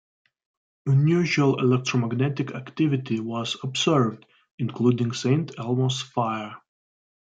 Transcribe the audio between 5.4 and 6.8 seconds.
Elmo's fire.